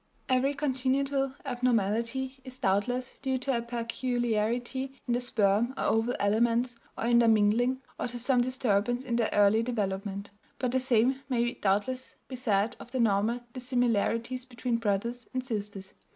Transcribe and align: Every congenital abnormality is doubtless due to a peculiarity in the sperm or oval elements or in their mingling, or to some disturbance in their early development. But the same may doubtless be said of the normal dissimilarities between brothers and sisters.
Every 0.27 0.55
congenital 0.55 1.33
abnormality 1.45 2.39
is 2.43 2.57
doubtless 2.57 3.19
due 3.19 3.37
to 3.37 3.55
a 3.57 3.61
peculiarity 3.61 4.95
in 5.05 5.13
the 5.13 5.19
sperm 5.19 5.75
or 5.77 5.83
oval 5.83 6.15
elements 6.19 6.75
or 6.97 7.05
in 7.05 7.19
their 7.19 7.27
mingling, 7.27 7.81
or 7.99 8.07
to 8.07 8.17
some 8.17 8.41
disturbance 8.41 9.05
in 9.05 9.15
their 9.17 9.29
early 9.31 9.61
development. 9.61 10.31
But 10.57 10.71
the 10.71 10.79
same 10.79 11.17
may 11.29 11.53
doubtless 11.53 12.15
be 12.27 12.35
said 12.35 12.75
of 12.79 12.89
the 12.89 12.99
normal 12.99 13.41
dissimilarities 13.53 14.43
between 14.45 14.77
brothers 14.77 15.27
and 15.35 15.45
sisters. 15.45 15.93